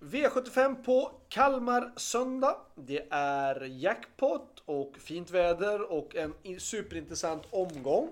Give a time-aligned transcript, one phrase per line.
[0.00, 2.56] V75 på Kalmar söndag.
[2.74, 8.10] Det är jackpot och fint väder och en superintressant omgång.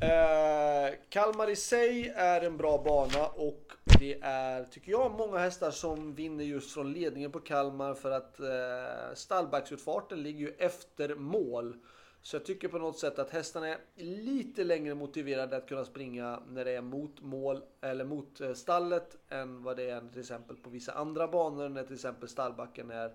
[0.00, 5.70] Eh, Kalmar i sig är en bra bana och det är, tycker jag, många hästar
[5.70, 11.76] som vinner just från ledningen på Kalmar för att eh, stallbacksutfarten ligger ju efter mål.
[12.22, 16.42] Så jag tycker på något sätt att hästarna är lite längre motiverade att kunna springa
[16.48, 20.56] när det är mot mål eller mot eh, stallet än vad det är till exempel
[20.56, 23.12] på vissa andra banor när till exempel stallbacken är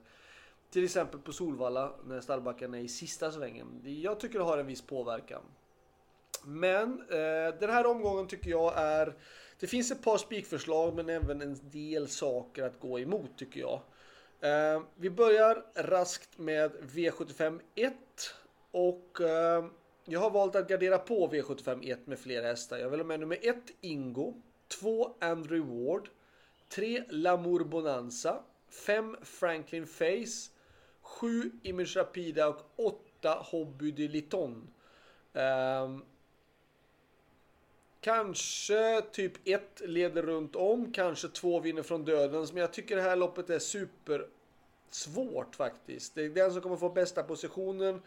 [0.70, 3.82] till exempel på Solvalla när stallbacken är i sista svängen.
[3.84, 5.42] Jag tycker det har en viss påverkan.
[6.46, 9.16] Men eh, den här omgången tycker jag är
[9.60, 13.82] det finns ett par spikförslag men även en del saker att gå emot tycker jag.
[14.42, 17.94] Eh, vi börjar raskt med V75 1
[18.74, 19.66] och eh,
[20.06, 22.78] jag har valt att gardera på V75 1 med flera hästar.
[22.78, 26.10] Jag vill ha med nummer 1 Ingo, 2 Andrew Ward,
[26.70, 30.52] 3 Lamour Bonanza, 5 Franklin Face,
[31.02, 34.68] 7 Image Rapida och 8 Hobby de Liton.
[35.34, 36.06] Um,
[38.04, 42.54] Kanske typ 1 leder runt om, kanske 2 vinner från dödens.
[42.54, 44.28] Men jag tycker det här loppet är super
[44.90, 46.16] svårt faktiskt.
[46.16, 48.02] Det är den som kommer få bästa positionen.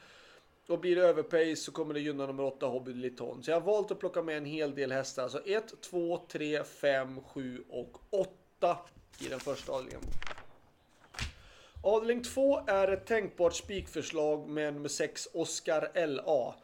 [0.68, 3.42] Och blir det överpace så kommer det gynna nummer 8 Hobby Liton.
[3.42, 5.22] Så jag har valt att plocka med en hel del hästar.
[5.22, 8.78] Alltså 1, 2, 3, 5, 7 och 8
[9.20, 10.02] i den första avdelningen.
[11.82, 16.54] Avdelning 2 är ett tänkbart spikförslag med nummer 6 Oscar LA.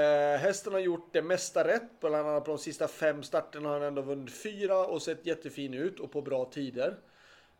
[0.00, 3.74] Eh, hästen har gjort det mesta rätt, bland annat på de sista fem starterna har
[3.74, 6.96] han ändå vunnit fyra och sett jättefin ut och på bra tider.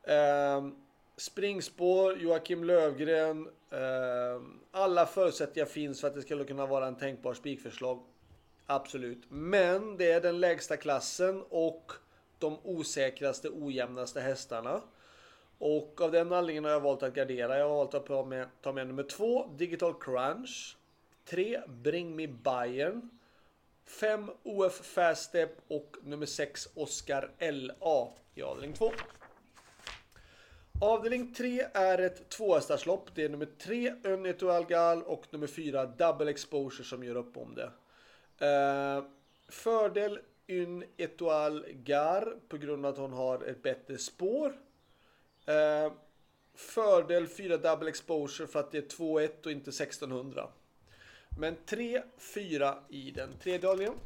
[0.03, 0.63] Eh,
[1.17, 7.35] springspår, Joakim Lövgren, eh, alla förutsättningar finns för att det skulle kunna vara en tänkbar
[7.35, 8.03] spikförslag.
[8.67, 11.93] Absolut, men det är den lägsta klassen och
[12.39, 14.83] de osäkraste, ojämnaste hästarna.
[15.59, 17.59] Och av den anledningen har jag valt att gardera.
[17.59, 20.77] Jag har valt att ta med, ta med nummer två, Digital Crunch.
[21.25, 23.11] 3 Bring Me Bayern.
[23.85, 28.93] 5 OF Faststep och nummer 6 Oscar LA i avdelning 2.
[30.81, 33.11] Avdelning 3 är ett tvåhästarslopp.
[33.15, 37.55] Det är nummer 3 Önneto Algal och nummer 4 Double Exposure som gör upp om
[37.55, 37.71] det.
[38.47, 39.05] Eh,
[39.49, 44.55] fördel Un Etoile Gar på grund av att hon har ett bättre spår.
[45.47, 45.93] Eh,
[46.55, 50.49] fördel 4 Double Exposure för att det är 2-1 och inte 1600.
[51.39, 54.01] Men 3-4 i den tredje avdelningen.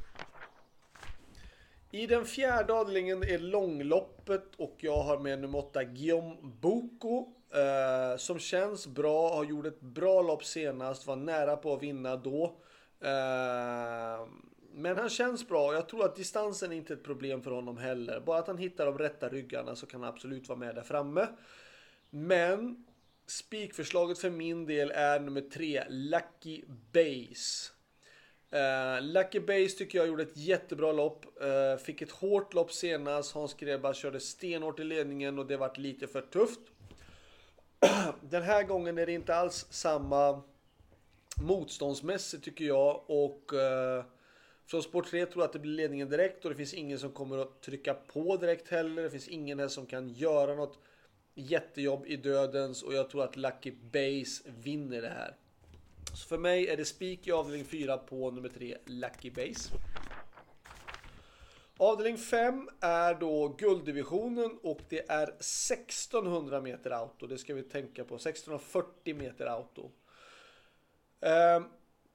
[1.90, 7.34] I den fjärde avdelningen är långloppet och jag har med nummer 8 Guillaume Boko.
[7.54, 12.16] Eh, som känns bra, har gjort ett bra lopp senast, var nära på att vinna
[12.16, 12.44] då.
[13.00, 14.26] Eh,
[14.72, 15.74] men han känns bra.
[15.74, 18.20] Jag tror att distansen är inte ett problem för honom heller.
[18.20, 21.26] Bara att han hittar de rätta ryggarna så kan han absolut vara med där framme.
[22.10, 22.84] Men
[23.26, 27.77] Spikförslaget för min del är nummer 3, Lucky Base.
[28.54, 31.26] Uh, Lucky Base tycker jag gjorde ett jättebra lopp.
[31.42, 33.34] Uh, fick ett hårt lopp senast.
[33.34, 36.60] Hans Greba körde stenhårt i ledningen och det vart lite för tufft.
[38.20, 40.42] Den här gången är det inte alls samma
[41.42, 43.04] motståndsmässigt tycker jag.
[43.06, 44.04] Och uh,
[44.66, 47.12] från sport 3 tror jag att det blir ledningen direkt och det finns ingen som
[47.12, 49.02] kommer att trycka på direkt heller.
[49.02, 50.78] Det finns ingen här som kan göra något
[51.34, 55.36] jättejobb i dödens och jag tror att Lucky Base vinner det här.
[56.14, 59.70] Så för mig är det spik i avdelning 4 på nummer 3 Lucky Base.
[61.76, 67.26] Avdelning 5 är då gulddivisionen och det är 1600 meter auto.
[67.26, 68.14] Det ska vi tänka på.
[68.14, 69.90] 1640 meter auto.
[71.20, 71.62] Eh,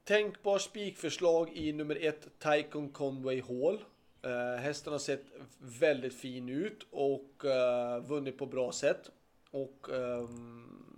[0.03, 3.79] tänkbar spikförslag i nummer 1 Tycoon Conway Hall.
[4.25, 5.25] Uh, hästen har sett
[5.57, 9.09] väldigt fin ut och uh, vunnit på bra sätt.
[9.51, 10.92] Och um,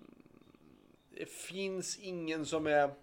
[1.16, 2.94] det finns ingen som är...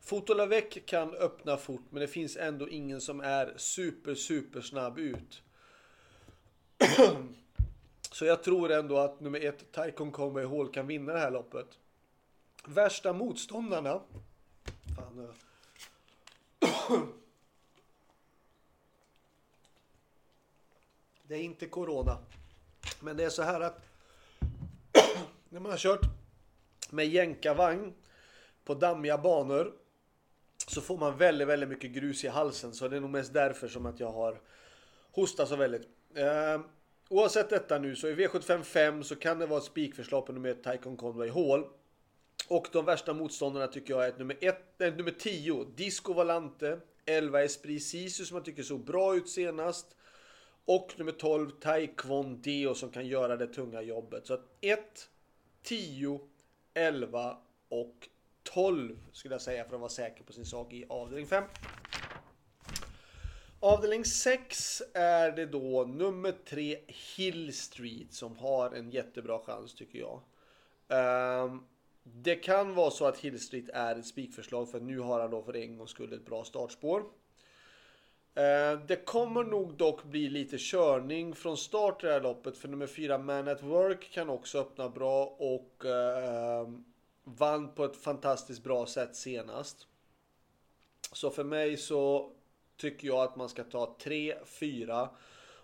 [0.00, 5.42] Fotolavec kan öppna fort men det finns ändå ingen som är super super snabb ut.
[8.12, 11.78] Så jag tror ändå att nummer ett, Taikon Conway Hall, kan vinna det här loppet.
[12.64, 14.00] Värsta motståndarna...
[14.96, 15.34] Fan,
[21.22, 22.18] Det är inte corona.
[23.00, 23.84] Men det är så här att
[25.48, 26.19] när man har kört
[26.92, 27.94] med jänkarvagn
[28.64, 29.72] på dammiga banor
[30.66, 32.74] så får man väldigt, väldigt mycket grus i halsen.
[32.74, 34.40] Så det är nog mest därför som att jag har
[35.12, 35.88] hostat så väldigt.
[36.14, 36.60] Eh,
[37.08, 40.48] oavsett detta nu så i V75 5 så kan det vara ett spikförslag på nummer
[40.48, 41.64] 1 Taikon Conway Hall.
[42.48, 47.42] Och de värsta motståndarna tycker jag är nummer 1, äh, nummer 10 Disco Valante, 11
[47.42, 49.96] Esprit Sisu som jag tycker såg bra ut senast.
[50.64, 54.26] Och nummer 12 Taekwon Deo som kan göra det tunga jobbet.
[54.26, 55.08] Så att 1,
[55.62, 56.20] 10,
[56.74, 57.36] 11
[57.68, 58.08] och
[58.42, 61.44] 12 skulle jag säga för att vara säker på sin sak i avdelning 5.
[63.60, 66.78] Avdelning 6 är det då nummer 3
[67.16, 70.20] Hill Street som har en jättebra chans tycker jag.
[71.44, 71.66] Um,
[72.02, 75.42] det kan vara så att Hill Street är ett spikförslag för nu har han då
[75.42, 77.04] för en gångs skull ett bra startspår.
[78.40, 82.68] Eh, det kommer nog dock bli lite körning från start i det här loppet för
[82.68, 86.68] nummer 4 Man at Work kan också öppna bra och eh,
[87.24, 89.86] vann på ett fantastiskt bra sätt senast.
[91.12, 92.32] Så för mig så
[92.76, 95.08] tycker jag att man ska ta 3, 4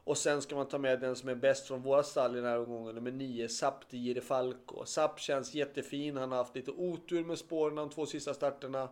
[0.05, 2.51] och sen ska man ta med den som är bäst från våra stall i den
[2.51, 4.85] här omgången, nummer 9, Sapp Di Falco.
[4.85, 8.89] Sapp känns jättefin, han har haft lite otur med spåren de två sista starterna.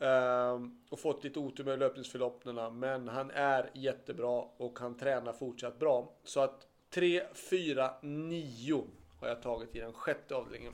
[0.00, 5.78] Um, och fått lite otur med löpningsförloppen, men han är jättebra och han tränar fortsatt
[5.78, 6.12] bra.
[6.24, 8.84] Så att 3, 4, 9
[9.20, 10.72] har jag tagit i den sjätte avdelningen.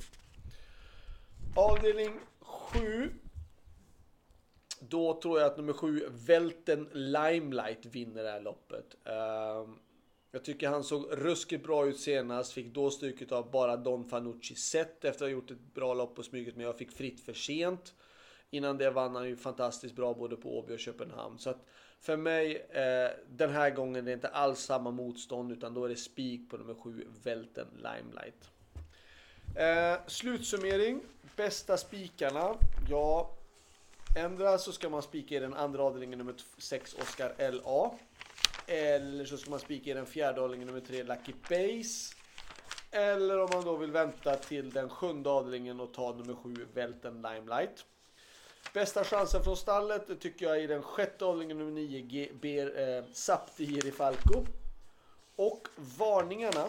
[1.56, 3.10] Avdelning 7
[4.80, 8.96] då tror jag att nummer 7, Velten Limelight, vinner det här loppet.
[9.04, 9.78] Ehm,
[10.30, 12.52] jag tycker han såg ruskigt bra ut senast.
[12.52, 16.14] Fick då stryket av bara Don Fanucci sett efter att ha gjort ett bra lopp
[16.14, 16.56] på smyget.
[16.56, 17.94] Men jag fick fritt för sent.
[18.50, 21.38] Innan det vann han ju fantastiskt bra både på Åby och Köpenhamn.
[21.38, 21.66] Så att
[22.00, 25.88] för mig eh, den här gången är det inte alls samma motstånd utan då är
[25.88, 28.50] det spik på nummer 7, Velten Limelight.
[29.56, 31.00] Eh, slutsummering.
[31.36, 32.54] Bästa spikarna.
[32.90, 33.36] Ja,
[34.16, 37.90] Ändra så ska man spika i den andra avdelningen nummer 6 Oscar LA.
[38.66, 42.14] Eller så ska man spika i den fjärde avdelningen nummer 3 Lucky Base.
[42.90, 47.14] Eller om man då vill vänta till den sjunde avdelningen och ta nummer 7 Välten
[47.14, 47.84] Limelight.
[48.72, 53.92] Bästa chansen från stallet tycker jag är den sjätte avdelningen nummer 9 Ber, eh, Sapti
[53.92, 54.44] Falco.
[55.36, 56.68] Och varningarna.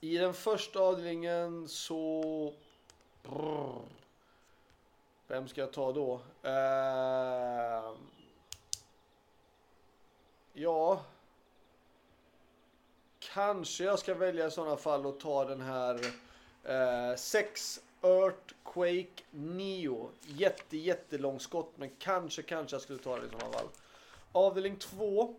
[0.00, 2.54] I den första avdelningen så...
[3.22, 3.82] Brr.
[5.26, 6.20] Vem ska jag ta då?
[6.42, 7.92] Eh...
[10.52, 11.04] ja.
[13.18, 16.00] Kanske jag ska välja i sådana fall och ta den här
[16.64, 20.10] eh, 6 Earthquake Neo.
[20.26, 23.68] Jätte, jättelång skott, men kanske, kanske jag skulle ta det i sådana fall.
[24.32, 25.34] Avdelning 2.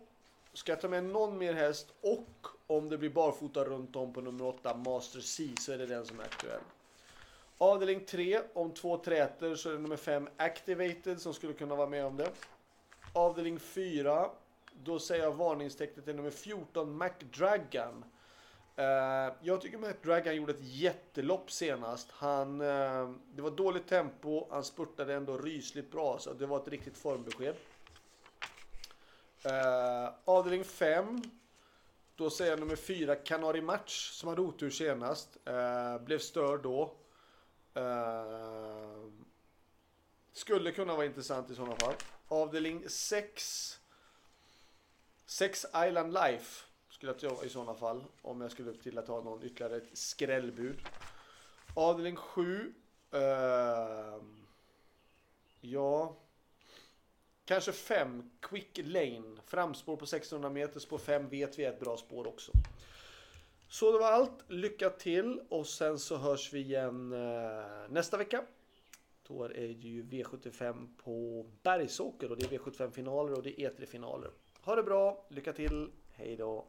[0.54, 4.20] Ska jag ta med någon mer häst och om det blir barfota runt om på
[4.20, 6.60] nummer 8 Master C så är det den som är aktuell.
[7.58, 11.88] Avdelning 3, om två träter så är det nummer 5 Activated som skulle kunna vara
[11.88, 12.30] med om det.
[13.12, 14.30] Avdelning 4,
[14.72, 18.04] då säger jag varningstecknet till nummer 14 McDragon.
[18.82, 22.10] Uh, jag tycker McDragon gjorde ett jättelopp senast.
[22.10, 26.68] Han, uh, det var dåligt tempo, han spurtade ändå rysligt bra så det var ett
[26.68, 27.54] riktigt formbesked.
[29.46, 31.22] Uh, avdelning 5,
[32.16, 35.38] då säger jag nummer 4 Canary Match som hade otur senast.
[36.00, 36.94] blev störd då.
[37.76, 39.10] Uh,
[40.32, 41.94] skulle kunna vara intressant i sådana fall.
[42.28, 43.78] Avdelning 6.
[45.26, 46.71] 6 Island Life
[47.02, 48.04] skulle jag i sådana fall.
[48.22, 50.78] Om jag skulle till att ha någon ytterligare ett skrällbud.
[51.74, 52.42] Avdelning 7.
[53.14, 54.46] Uh, ehm,
[55.60, 56.16] ja.
[57.44, 59.36] Kanske 5 Quick Lane.
[59.46, 60.80] Framspår på 1600 meter.
[60.80, 62.52] Spår 5 vet vi är ett bra spår också.
[63.68, 64.44] Så det var allt.
[64.46, 68.44] Lycka till och sen så hörs vi igen uh, nästa vecka.
[69.28, 73.70] Då är det ju V75 på Bergsåker och det är V75 finaler och det är
[73.70, 74.30] E3 finaler.
[74.60, 76.66] Ha det bra, lycka till, hej då!